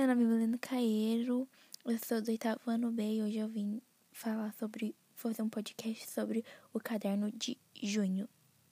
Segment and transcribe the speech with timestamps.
[0.00, 1.46] meu nome é Milena Caeiro,
[1.84, 6.08] eu sou do oitavo ano B e hoje eu vim falar sobre, fazer um podcast
[6.08, 6.42] sobre
[6.72, 8.26] o caderno de junho,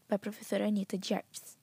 [0.06, 1.58] para a professora Anitta de Artes.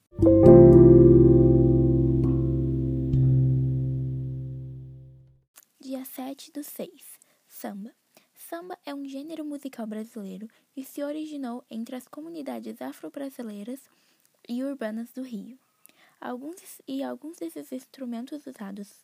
[5.80, 6.92] Dia 7 do 6,
[7.48, 7.92] Samba.
[8.36, 13.80] Samba é um gênero musical brasileiro que se originou entre as comunidades afro-brasileiras
[14.48, 15.58] e urbanas do Rio.
[16.22, 19.04] Alguns, e alguns desses instrumentos usados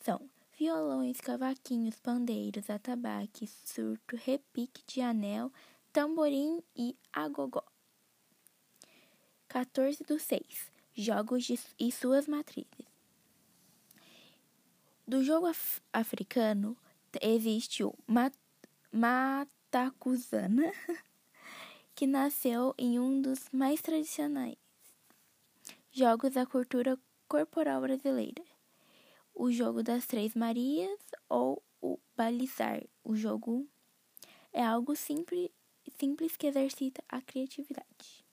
[0.00, 0.28] são
[0.58, 5.52] violões, cavaquinhos, pandeiros, atabaques, surto, repique de anel,
[5.92, 7.64] tamborim e agogó.
[9.48, 10.70] 14 do 6.
[10.94, 12.86] Jogos de, e suas matrizes.
[15.06, 16.76] Do jogo af africano
[17.20, 18.34] existe o mat
[18.92, 20.72] Matacuzana,
[21.94, 24.58] que nasceu em um dos mais tradicionais
[25.92, 28.49] jogos da cultura corporal brasileira.
[29.34, 32.82] O jogo das Três Marias ou o balizar.
[33.02, 33.68] O jogo
[34.52, 35.50] é algo simples,
[35.98, 38.24] simples que exercita a criatividade.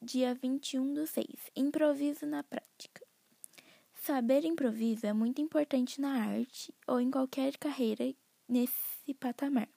[0.00, 1.26] Dia 21 do 6.
[1.54, 3.06] Improviso na prática.
[3.94, 8.12] Saber improviso é muito importante na arte ou em qualquer carreira
[8.48, 9.68] nesse patamar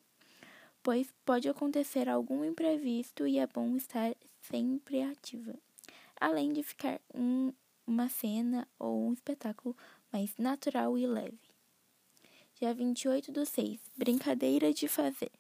[0.86, 5.58] pois pode acontecer algum imprevisto e é bom estar sempre ativa,
[6.20, 7.54] além de ficar um,
[7.86, 9.76] uma cena ou um espetáculo
[10.12, 11.40] mais natural e leve.
[12.56, 13.80] Dia 28 do 6.
[13.98, 15.32] Brincadeira de fazer.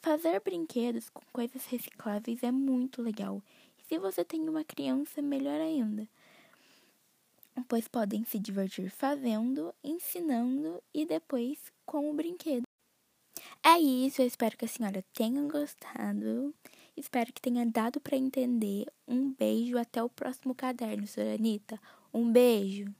[0.00, 3.42] Fazer brinquedos com coisas recicláveis é muito legal.
[3.78, 6.08] E se você tem uma criança, melhor ainda.
[7.68, 12.64] Pois podem se divertir fazendo, ensinando e depois com o brinquedo.
[13.62, 16.54] É isso, eu espero que a senhora tenha gostado.
[17.00, 18.86] Espero que tenha dado para entender.
[19.08, 21.80] Um beijo, até o próximo caderno, senhora Anitta.
[22.12, 22.94] Um beijo.